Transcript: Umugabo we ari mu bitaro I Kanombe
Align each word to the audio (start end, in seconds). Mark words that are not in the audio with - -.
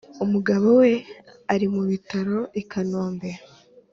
Umugabo 0.23 0.67
we 0.81 0.91
ari 1.53 1.67
mu 1.73 1.81
bitaro 1.89 2.37
I 2.61 2.63
Kanombe 2.69 3.29